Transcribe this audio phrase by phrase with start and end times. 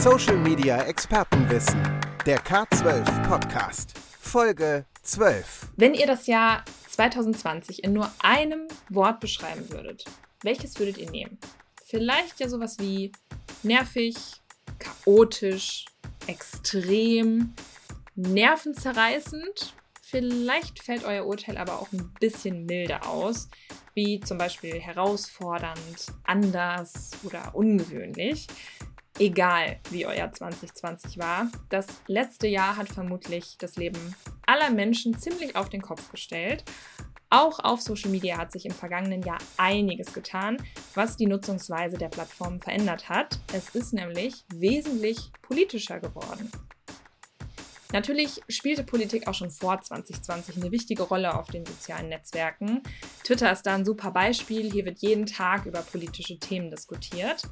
[0.00, 1.78] Social Media Expertenwissen.
[2.24, 3.92] Der K12 Podcast.
[4.18, 5.72] Folge 12.
[5.76, 10.06] Wenn ihr das Jahr 2020 in nur einem Wort beschreiben würdet,
[10.42, 11.36] welches würdet ihr nehmen?
[11.84, 13.12] Vielleicht ja sowas wie
[13.62, 14.16] nervig,
[14.78, 15.84] chaotisch,
[16.26, 17.52] extrem,
[18.14, 19.74] nervenzerreißend.
[20.00, 23.50] Vielleicht fällt euer Urteil aber auch ein bisschen milder aus,
[23.92, 28.46] wie zum Beispiel herausfordernd, anders oder ungewöhnlich.
[29.20, 35.56] Egal, wie euer 2020 war, das letzte Jahr hat vermutlich das Leben aller Menschen ziemlich
[35.56, 36.64] auf den Kopf gestellt.
[37.28, 40.56] Auch auf Social Media hat sich im vergangenen Jahr einiges getan,
[40.94, 43.38] was die Nutzungsweise der Plattformen verändert hat.
[43.52, 46.50] Es ist nämlich wesentlich politischer geworden.
[47.92, 52.82] Natürlich spielte Politik auch schon vor 2020 eine wichtige Rolle auf den sozialen Netzwerken.
[53.24, 54.70] Twitter ist da ein super Beispiel.
[54.70, 57.42] Hier wird jeden Tag über politische Themen diskutiert.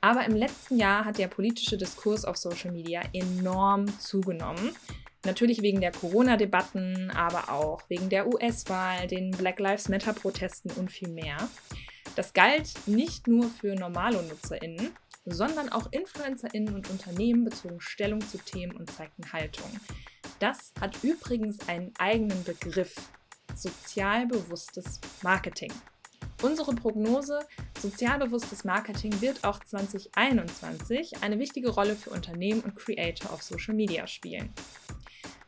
[0.00, 4.76] Aber im letzten Jahr hat der politische Diskurs auf Social Media enorm zugenommen.
[5.24, 11.08] Natürlich wegen der Corona-Debatten, aber auch wegen der US-Wahl, den Black Lives Matter-Protesten und viel
[11.08, 11.36] mehr.
[12.16, 14.92] Das galt nicht nur für normale NutzerInnen,
[15.24, 19.70] sondern auch InfluencerInnen und Unternehmen bezogen Stellung zu Themen und zeigten Haltung.
[20.38, 22.94] Das hat übrigens einen eigenen Begriff:
[23.54, 25.72] sozialbewusstes Marketing.
[26.42, 27.40] Unsere Prognose,
[27.78, 34.06] sozialbewusstes Marketing wird auch 2021 eine wichtige Rolle für Unternehmen und Creator auf Social Media
[34.06, 34.50] spielen.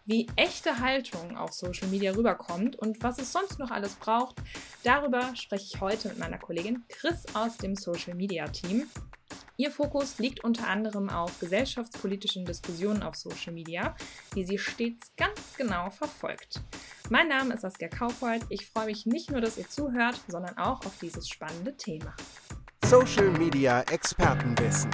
[0.04, 4.36] Wie echte Haltung auf Social Media rüberkommt und was es sonst noch alles braucht,
[4.82, 8.88] darüber spreche ich heute mit meiner Kollegin Chris aus dem Social Media Team.
[9.62, 13.94] Ihr Fokus liegt unter anderem auf gesellschaftspolitischen Diskussionen auf Social Media,
[14.34, 16.60] die sie stets ganz genau verfolgt.
[17.10, 18.42] Mein Name ist Saskia Kaufhold.
[18.48, 22.12] Ich freue mich nicht nur, dass ihr zuhört, sondern auch auf dieses spannende Thema.
[22.86, 24.90] Social Media Expertenwissen.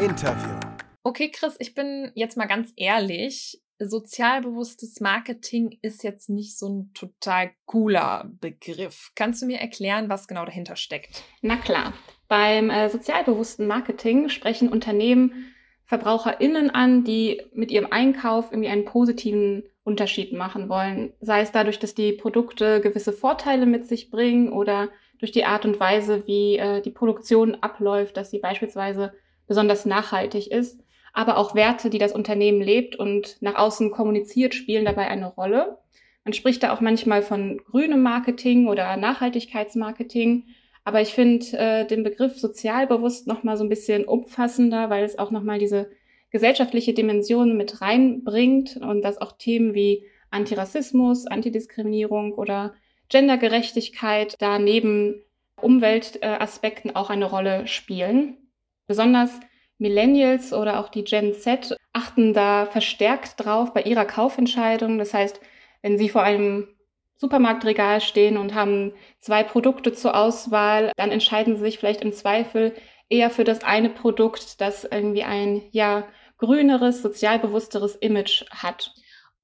[0.00, 0.58] Interview.
[1.02, 3.62] Okay, Chris, ich bin jetzt mal ganz ehrlich.
[3.78, 9.10] Sozialbewusstes Marketing ist jetzt nicht so ein total cooler Begriff.
[9.14, 11.24] Kannst du mir erklären, was genau dahinter steckt?
[11.42, 11.92] Na klar.
[12.32, 15.52] Beim äh, sozialbewussten Marketing sprechen Unternehmen
[15.84, 21.12] VerbraucherInnen an, die mit ihrem Einkauf irgendwie einen positiven Unterschied machen wollen.
[21.20, 24.88] Sei es dadurch, dass die Produkte gewisse Vorteile mit sich bringen oder
[25.18, 29.12] durch die Art und Weise, wie äh, die Produktion abläuft, dass sie beispielsweise
[29.46, 30.80] besonders nachhaltig ist.
[31.12, 35.76] Aber auch Werte, die das Unternehmen lebt und nach außen kommuniziert, spielen dabei eine Rolle.
[36.24, 40.44] Man spricht da auch manchmal von grünem Marketing oder Nachhaltigkeitsmarketing.
[40.84, 45.30] Aber ich finde äh, den Begriff sozialbewusst nochmal so ein bisschen umfassender, weil es auch
[45.30, 45.90] nochmal diese
[46.30, 52.74] gesellschaftliche Dimension mit reinbringt und dass auch Themen wie Antirassismus, Antidiskriminierung oder
[53.08, 55.22] Gendergerechtigkeit da neben
[55.60, 58.38] Umweltaspekten auch eine Rolle spielen.
[58.86, 59.38] Besonders
[59.78, 64.98] Millennials oder auch die Gen Z achten da verstärkt drauf bei ihrer Kaufentscheidung.
[64.98, 65.40] Das heißt,
[65.82, 66.68] wenn sie vor einem
[67.16, 72.74] Supermarktregal stehen und haben zwei Produkte zur Auswahl, dann entscheiden sie sich vielleicht im Zweifel
[73.08, 76.08] eher für das eine Produkt, das irgendwie ein ja
[76.38, 78.92] grüneres, sozialbewussteres Image hat.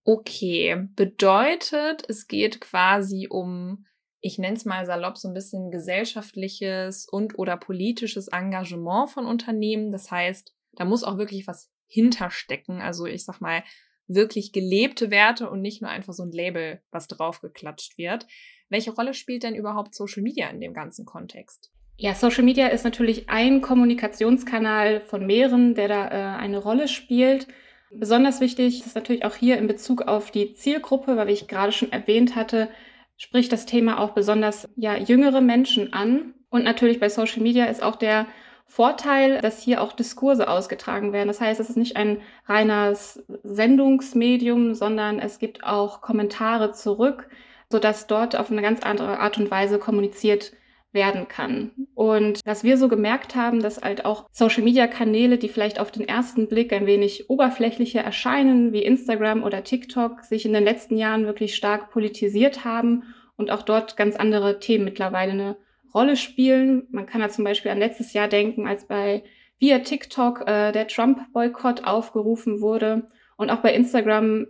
[0.05, 3.85] Okay, bedeutet, es geht quasi um,
[4.21, 9.93] ich nenne es mal salopp, so ein bisschen gesellschaftliches und oder politisches Engagement von Unternehmen.
[9.93, 12.81] Das heißt, da muss auch wirklich was hinterstecken.
[12.81, 13.62] Also ich sag mal,
[14.08, 18.26] wirklich gelebte Werte und nicht nur einfach so ein Label, was draufgeklatscht wird.
[18.69, 21.70] Welche Rolle spielt denn überhaupt Social Media in dem ganzen Kontext?
[21.96, 27.48] Ja, Social Media ist natürlich ein Kommunikationskanal von mehreren, der da äh, eine Rolle spielt.
[27.91, 31.72] Besonders wichtig ist natürlich auch hier in Bezug auf die Zielgruppe, weil wie ich gerade
[31.72, 32.69] schon erwähnt hatte,
[33.16, 36.34] spricht das Thema auch besonders ja jüngere Menschen an.
[36.50, 38.26] Und natürlich bei Social Media ist auch der
[38.71, 41.29] Vorteil, dass hier auch Diskurse ausgetragen werden.
[41.29, 47.29] Das heißt, es ist nicht ein reines Sendungsmedium, sondern es gibt auch Kommentare zurück,
[47.73, 50.53] sodass dort auf eine ganz andere Art und Weise kommuniziert
[50.93, 51.73] werden kann.
[51.95, 56.47] Und was wir so gemerkt haben, dass halt auch Social-Media-Kanäle, die vielleicht auf den ersten
[56.47, 61.56] Blick ein wenig oberflächlicher erscheinen, wie Instagram oder TikTok, sich in den letzten Jahren wirklich
[61.56, 65.56] stark politisiert haben und auch dort ganz andere Themen mittlerweile eine
[65.94, 66.87] Rolle spielen.
[66.90, 69.23] Man kann da zum Beispiel an letztes Jahr denken, als bei
[69.58, 73.08] via TikTok äh, der Trump-Boykott aufgerufen wurde.
[73.37, 74.46] Und auch bei Instagram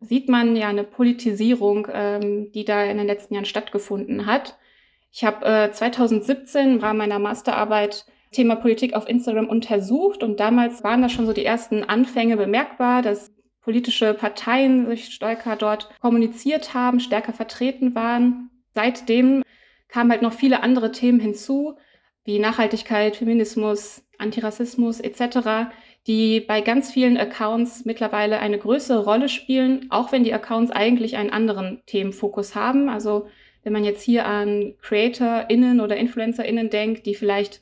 [0.00, 4.58] sieht man ja eine Politisierung, ähm, die da in den letzten Jahren stattgefunden hat.
[5.10, 10.82] Ich habe äh, 2017 im Rahmen meiner Masterarbeit Thema Politik auf Instagram untersucht und damals
[10.82, 16.74] waren da schon so die ersten Anfänge bemerkbar, dass politische Parteien sich stärker dort kommuniziert
[16.74, 18.50] haben, stärker vertreten waren.
[18.74, 19.42] Seitdem
[19.94, 21.76] kamen halt noch viele andere Themen hinzu,
[22.24, 25.70] wie Nachhaltigkeit, Feminismus, Antirassismus etc.,
[26.08, 31.16] die bei ganz vielen Accounts mittlerweile eine größere Rolle spielen, auch wenn die Accounts eigentlich
[31.16, 32.88] einen anderen Themenfokus haben.
[32.88, 33.28] Also
[33.62, 37.60] wenn man jetzt hier an CreatorInnen oder InfluencerInnen denkt, die vielleicht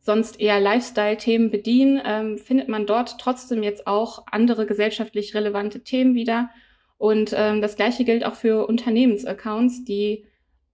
[0.00, 6.14] sonst eher Lifestyle-Themen bedienen, ähm, findet man dort trotzdem jetzt auch andere gesellschaftlich relevante Themen
[6.14, 6.48] wieder.
[6.96, 10.24] Und ähm, das gleiche gilt auch für Unternehmensaccounts, die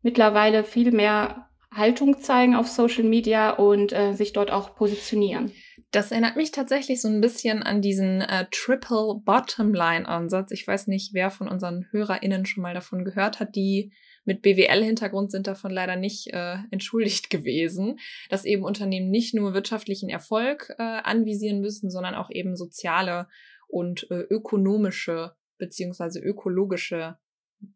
[0.03, 5.53] mittlerweile viel mehr Haltung zeigen auf Social Media und äh, sich dort auch positionieren.
[5.93, 10.51] Das erinnert mich tatsächlich so ein bisschen an diesen äh, Triple Bottom Line Ansatz.
[10.53, 13.93] Ich weiß nicht, wer von unseren HörerInnen schon mal davon gehört hat, die
[14.25, 17.99] mit BWL-Hintergrund sind davon leider nicht äh, entschuldigt gewesen,
[18.29, 23.29] dass eben Unternehmen nicht nur wirtschaftlichen Erfolg äh, anvisieren müssen, sondern auch eben soziale
[23.69, 27.19] und äh, ökonomische beziehungsweise ökologische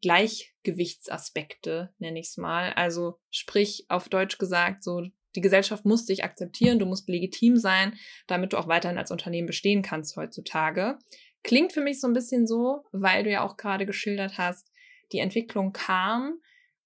[0.01, 2.73] Gleichgewichtsaspekte, nenne ich es mal.
[2.73, 5.03] Also sprich auf Deutsch gesagt, so
[5.37, 7.97] die Gesellschaft muss dich akzeptieren, du musst legitim sein,
[8.27, 10.99] damit du auch weiterhin als Unternehmen bestehen kannst heutzutage.
[11.43, 14.71] Klingt für mich so ein bisschen so, weil du ja auch gerade geschildert hast,
[15.13, 16.41] die Entwicklung kam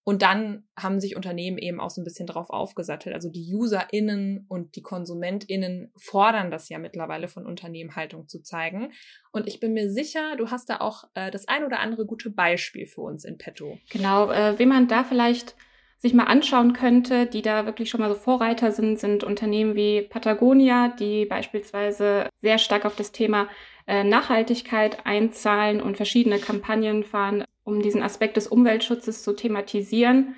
[0.04, 3.14] und dann haben sich Unternehmen eben auch so ein bisschen drauf aufgesattelt.
[3.14, 8.92] Also die UserInnen und die KonsumentInnen fordern das ja mittlerweile von Unternehmen, Haltung zu zeigen.
[9.32, 12.30] Und ich bin mir sicher, du hast da auch äh, das ein oder andere gute
[12.30, 13.78] Beispiel für uns in petto.
[13.90, 15.54] Genau, äh, wenn man da vielleicht
[15.98, 20.02] sich mal anschauen könnte, die da wirklich schon mal so Vorreiter sind, sind Unternehmen wie
[20.02, 23.48] Patagonia, die beispielsweise sehr stark auf das Thema
[23.86, 30.34] äh, Nachhaltigkeit einzahlen und verschiedene Kampagnen fahren, um diesen Aspekt des Umweltschutzes zu thematisieren.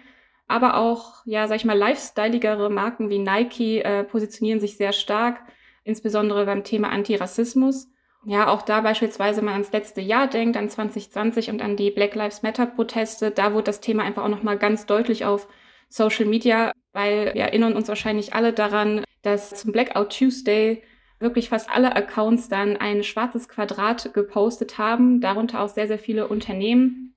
[0.49, 5.39] Aber auch, ja, sag ich mal, lifestyleigere Marken wie Nike äh, positionieren sich sehr stark,
[5.85, 7.89] insbesondere beim Thema Antirassismus.
[8.27, 12.17] Ja, auch da beispielsweise, man ans letzte Jahr denkt, an 2020 und an die Black
[12.17, 15.49] Lives Matter Proteste, da wurde das Thema einfach auch nochmal ganz deutlich auf
[15.89, 20.83] Social Media, weil wir erinnern uns wahrscheinlich alle daran, dass zum Blackout Tuesday
[21.21, 26.27] wirklich fast alle Accounts dann ein schwarzes Quadrat gepostet haben, darunter auch sehr, sehr viele
[26.27, 27.10] Unternehmen.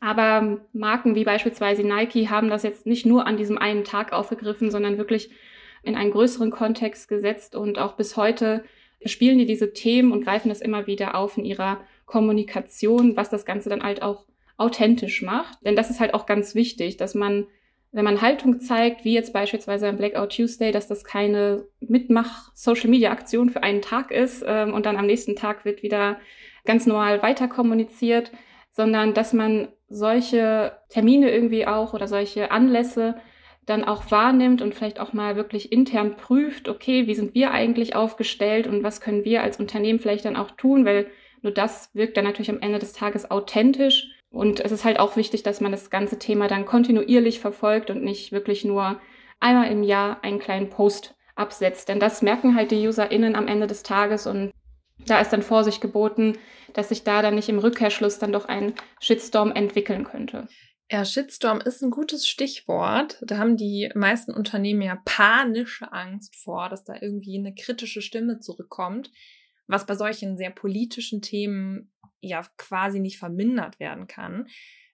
[0.00, 4.70] Aber Marken wie beispielsweise Nike haben das jetzt nicht nur an diesem einen Tag aufgegriffen,
[4.70, 5.30] sondern wirklich
[5.82, 8.64] in einen größeren Kontext gesetzt und auch bis heute
[9.04, 13.44] spielen die diese Themen und greifen das immer wieder auf in ihrer Kommunikation, was das
[13.44, 14.24] Ganze dann halt auch
[14.56, 15.64] authentisch macht.
[15.64, 17.46] Denn das ist halt auch ganz wichtig, dass man,
[17.92, 23.62] wenn man Haltung zeigt, wie jetzt beispielsweise am Blackout Tuesday, dass das keine Mitmach-Social-Media-Aktion für
[23.62, 26.18] einen Tag ist ähm, und dann am nächsten Tag wird wieder
[26.64, 28.32] ganz normal weiter kommuniziert,
[28.76, 33.16] sondern dass man solche Termine irgendwie auch oder solche Anlässe
[33.64, 37.96] dann auch wahrnimmt und vielleicht auch mal wirklich intern prüft, okay, wie sind wir eigentlich
[37.96, 41.06] aufgestellt und was können wir als Unternehmen vielleicht dann auch tun, weil
[41.40, 44.10] nur das wirkt dann natürlich am Ende des Tages authentisch.
[44.30, 48.04] Und es ist halt auch wichtig, dass man das ganze Thema dann kontinuierlich verfolgt und
[48.04, 49.00] nicht wirklich nur
[49.40, 51.88] einmal im Jahr einen kleinen Post absetzt.
[51.88, 54.52] Denn das merken halt die UserInnen am Ende des Tages und
[55.06, 56.38] da ist dann Vorsicht geboten,
[56.74, 60.46] dass sich da dann nicht im Rückkehrschluss dann doch ein Shitstorm entwickeln könnte.
[60.90, 63.18] Ja, Shitstorm ist ein gutes Stichwort.
[63.22, 68.38] Da haben die meisten Unternehmen ja panische Angst vor, dass da irgendwie eine kritische Stimme
[68.38, 69.10] zurückkommt,
[69.66, 74.46] was bei solchen sehr politischen Themen ja quasi nicht vermindert werden kann.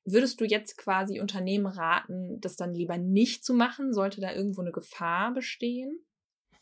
[0.04, 3.92] Würdest du jetzt quasi Unternehmen raten, das dann lieber nicht zu machen?
[3.92, 6.00] Sollte da irgendwo eine Gefahr bestehen?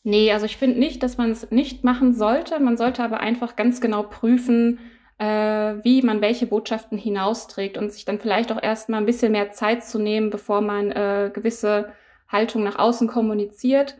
[0.02, 2.58] Nee, also ich finde nicht, dass man es nicht machen sollte.
[2.58, 4.78] Man sollte aber einfach ganz genau prüfen,
[5.18, 5.24] äh,
[5.84, 9.84] wie man welche Botschaften hinausträgt und sich dann vielleicht auch erstmal ein bisschen mehr Zeit
[9.84, 11.92] zu nehmen, bevor man äh, gewisse
[12.28, 13.98] Haltung nach außen kommuniziert.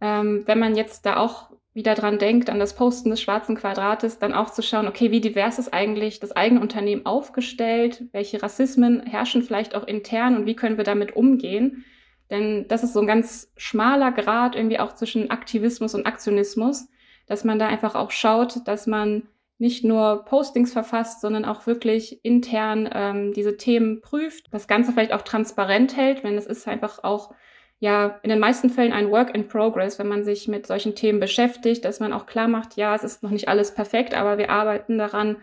[0.00, 4.18] Ähm, wenn man jetzt da auch wieder dran denkt, an das Posten des schwarzen Quadrates,
[4.18, 9.04] dann auch zu schauen, okay, wie divers ist eigentlich das eigene Unternehmen aufgestellt, welche Rassismen
[9.06, 11.84] herrschen vielleicht auch intern und wie können wir damit umgehen.
[12.32, 16.88] Denn das ist so ein ganz schmaler Grad irgendwie auch zwischen Aktivismus und Aktionismus,
[17.26, 22.24] dass man da einfach auch schaut, dass man nicht nur Postings verfasst, sondern auch wirklich
[22.24, 27.04] intern ähm, diese Themen prüft, das Ganze vielleicht auch transparent hält, wenn es ist einfach
[27.04, 27.34] auch
[27.78, 31.20] ja in den meisten Fällen ein Work in Progress, wenn man sich mit solchen Themen
[31.20, 34.48] beschäftigt, dass man auch klar macht, ja, es ist noch nicht alles perfekt, aber wir
[34.48, 35.36] arbeiten daran,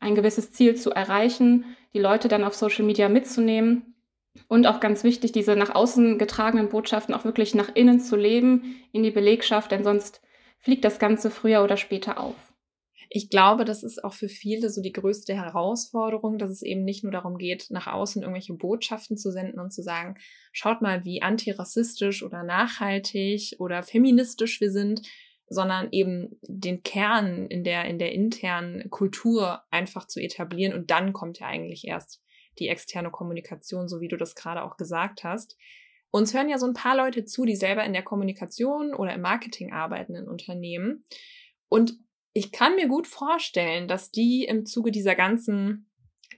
[0.00, 3.92] ein gewisses Ziel zu erreichen, die Leute dann auf Social Media mitzunehmen
[4.48, 8.76] und auch ganz wichtig, diese nach außen getragenen Botschaften auch wirklich nach innen zu leben,
[8.92, 10.20] in die Belegschaft, denn sonst
[10.58, 12.34] fliegt das Ganze früher oder später auf.
[13.14, 17.02] Ich glaube, das ist auch für viele so die größte Herausforderung, dass es eben nicht
[17.02, 20.16] nur darum geht, nach außen irgendwelche Botschaften zu senden und zu sagen,
[20.50, 25.02] schaut mal, wie antirassistisch oder nachhaltig oder feministisch wir sind,
[25.46, 30.72] sondern eben den Kern in der, in der internen Kultur einfach zu etablieren.
[30.72, 32.22] Und dann kommt ja eigentlich erst
[32.58, 35.56] die externe Kommunikation, so wie du das gerade auch gesagt hast.
[36.10, 39.22] Uns hören ja so ein paar Leute zu, die selber in der Kommunikation oder im
[39.22, 41.04] Marketing arbeiten in Unternehmen.
[41.68, 41.98] Und
[42.34, 45.90] Ich kann mir gut vorstellen, dass die im Zuge dieser ganzen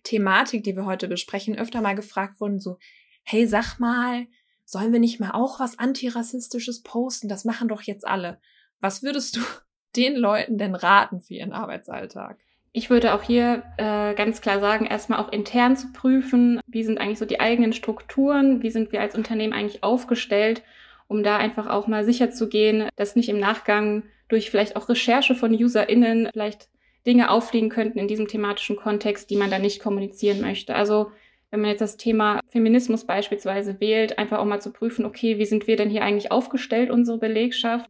[0.02, 2.78] Thematik, die wir heute besprechen, öfter mal gefragt wurden, so,
[3.24, 4.26] hey, sag mal,
[4.64, 7.28] sollen wir nicht mal auch was Antirassistisches posten?
[7.28, 8.40] Das machen doch jetzt alle.
[8.80, 9.40] Was würdest du
[9.96, 12.43] den Leuten denn raten für ihren Arbeitsalltag?
[12.76, 16.98] Ich würde auch hier äh, ganz klar sagen, erstmal auch intern zu prüfen, wie sind
[16.98, 20.64] eigentlich so die eigenen Strukturen, wie sind wir als Unternehmen eigentlich aufgestellt,
[21.06, 24.88] um da einfach auch mal sicher zu gehen, dass nicht im Nachgang durch vielleicht auch
[24.88, 26.68] Recherche von UserInnen vielleicht
[27.06, 30.74] Dinge auffliegen könnten in diesem thematischen Kontext, die man da nicht kommunizieren möchte.
[30.74, 31.12] Also
[31.52, 35.46] wenn man jetzt das Thema Feminismus beispielsweise wählt, einfach auch mal zu prüfen, okay, wie
[35.46, 37.88] sind wir denn hier eigentlich aufgestellt, unsere Belegschaft?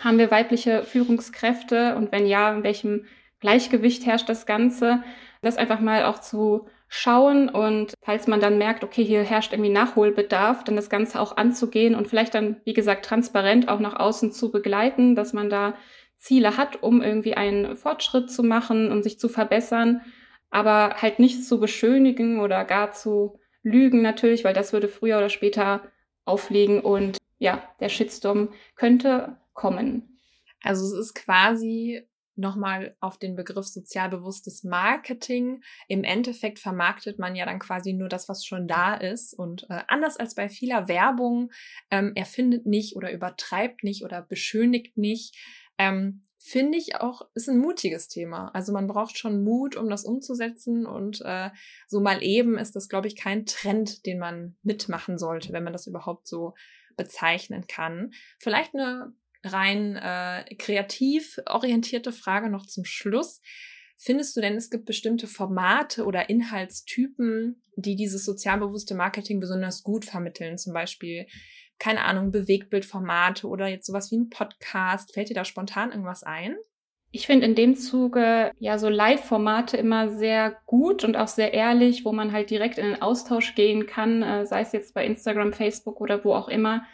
[0.00, 3.06] Haben wir weibliche Führungskräfte und wenn ja, in welchem
[3.40, 5.02] Gleichgewicht herrscht das Ganze?
[5.42, 9.70] Das einfach mal auch zu schauen und falls man dann merkt, okay, hier herrscht irgendwie
[9.70, 14.32] Nachholbedarf, dann das Ganze auch anzugehen und vielleicht dann, wie gesagt, transparent auch nach außen
[14.32, 15.74] zu begleiten, dass man da
[16.16, 20.00] Ziele hat, um irgendwie einen Fortschritt zu machen und sich zu verbessern,
[20.50, 25.28] aber halt nicht zu beschönigen oder gar zu lügen natürlich, weil das würde früher oder
[25.28, 25.82] später
[26.24, 30.18] aufliegen und ja, der Shitstorm könnte kommen.
[30.62, 32.02] Also es ist quasi
[32.38, 35.62] nochmal auf den Begriff sozialbewusstes Marketing.
[35.88, 39.34] Im Endeffekt vermarktet man ja dann quasi nur das, was schon da ist.
[39.34, 41.50] Und äh, anders als bei vieler Werbung,
[41.90, 45.36] ähm, erfindet nicht oder übertreibt nicht oder beschönigt nicht.
[45.78, 48.48] Ähm, Finde ich auch, ist ein mutiges Thema.
[48.54, 50.86] Also man braucht schon Mut, um das umzusetzen.
[50.86, 51.50] Und äh,
[51.88, 55.72] so mal eben ist das, glaube ich, kein Trend, den man mitmachen sollte, wenn man
[55.72, 56.54] das überhaupt so
[56.96, 58.12] bezeichnen kann.
[58.38, 59.12] Vielleicht eine
[59.52, 63.40] rein äh, kreativ orientierte Frage noch zum Schluss.
[63.96, 70.04] Findest du denn, es gibt bestimmte Formate oder Inhaltstypen, die dieses sozialbewusste Marketing besonders gut
[70.04, 70.56] vermitteln?
[70.56, 71.26] Zum Beispiel,
[71.80, 75.14] keine Ahnung, Bewegtbildformate oder jetzt sowas wie ein Podcast.
[75.14, 76.56] Fällt dir da spontan irgendwas ein?
[77.10, 82.04] Ich finde in dem Zuge ja so Live-Formate immer sehr gut und auch sehr ehrlich,
[82.04, 85.52] wo man halt direkt in den Austausch gehen kann, äh, sei es jetzt bei Instagram,
[85.52, 86.84] Facebook oder wo auch immer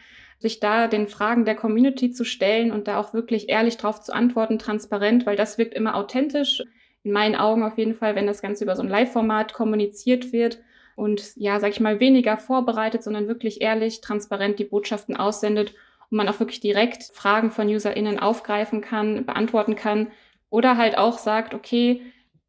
[0.44, 4.14] sich da den Fragen der Community zu stellen und da auch wirklich ehrlich drauf zu
[4.14, 6.62] antworten, transparent, weil das wirkt immer authentisch.
[7.02, 10.58] In meinen Augen auf jeden Fall, wenn das Ganze über so ein Live-Format kommuniziert wird
[10.96, 15.74] und ja, sag ich mal, weniger vorbereitet, sondern wirklich ehrlich, transparent die Botschaften aussendet
[16.10, 20.08] und man auch wirklich direkt Fragen von UserInnen aufgreifen kann, beantworten kann
[20.50, 22.02] oder halt auch sagt, okay,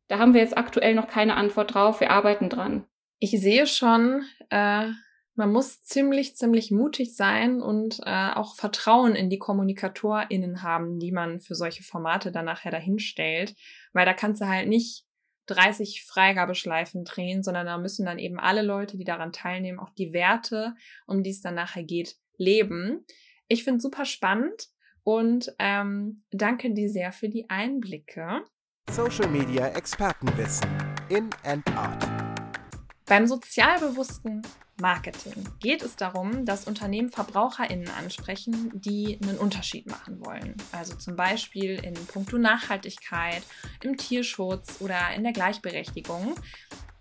[0.09, 2.83] da haben wir jetzt aktuell noch keine Antwort drauf, wir arbeiten dran.
[3.19, 4.87] Ich sehe schon, äh,
[5.35, 11.11] man muss ziemlich, ziemlich mutig sein und äh, auch Vertrauen in die KommunikatorInnen haben, die
[11.11, 13.55] man für solche Formate dann nachher dahinstellt.
[13.91, 15.03] Weil da kannst du halt nicht
[15.47, 20.13] 30 Freigabeschleifen drehen, sondern da müssen dann eben alle Leute, die daran teilnehmen, auch die
[20.13, 20.73] Werte,
[21.05, 23.05] um die es dann nachher geht, leben.
[23.47, 24.69] Ich finde super spannend
[25.03, 28.41] und ähm, danke dir sehr für die Einblicke.
[28.89, 30.69] Social Media Expertenwissen
[31.09, 32.07] in and out.
[33.05, 34.41] Beim sozialbewussten
[34.79, 40.55] Marketing geht es darum, dass Unternehmen VerbraucherInnen ansprechen, die einen Unterschied machen wollen.
[40.72, 43.44] Also zum Beispiel in puncto Nachhaltigkeit,
[43.84, 46.36] im Tierschutz oder in der Gleichberechtigung.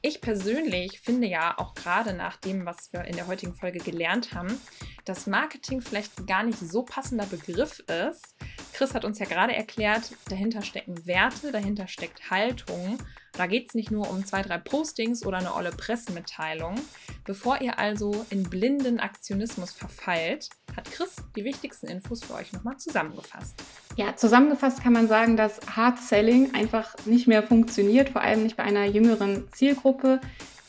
[0.07, 4.35] Ich persönlich finde ja auch gerade nach dem, was wir in der heutigen Folge gelernt
[4.35, 4.61] haben,
[5.07, 8.37] dass Marketing vielleicht gar nicht so passender Begriff ist.
[8.75, 12.99] Chris hat uns ja gerade erklärt, dahinter stecken Werte, dahinter steckt Haltung.
[13.37, 16.77] Da geht es nicht nur um zwei, drei Postings oder eine olle Pressemitteilung.
[17.25, 22.77] Bevor ihr also in blinden Aktionismus verfallt, hat Chris die wichtigsten Infos für euch nochmal
[22.77, 23.55] zusammengefasst.
[23.97, 28.57] Ja, zusammengefasst kann man sagen, dass Hard Selling einfach nicht mehr funktioniert, vor allem nicht
[28.57, 30.21] bei einer jüngeren Zielgruppe.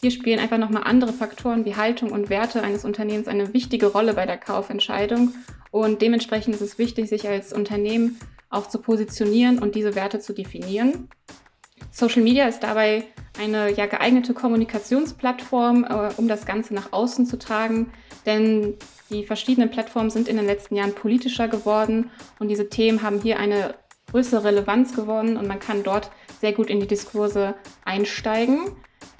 [0.01, 4.13] Hier spielen einfach nochmal andere Faktoren wie Haltung und Werte eines Unternehmens eine wichtige Rolle
[4.13, 5.33] bei der Kaufentscheidung.
[5.71, 8.19] Und dementsprechend ist es wichtig, sich als Unternehmen
[8.49, 11.09] auch zu positionieren und diese Werte zu definieren.
[11.91, 13.05] Social Media ist dabei
[13.39, 17.91] eine ja, geeignete Kommunikationsplattform, äh, um das Ganze nach außen zu tragen.
[18.25, 18.75] Denn
[19.09, 23.39] die verschiedenen Plattformen sind in den letzten Jahren politischer geworden und diese Themen haben hier
[23.39, 23.75] eine
[24.11, 28.71] größere Relevanz gewonnen und man kann dort sehr gut in die Diskurse einsteigen.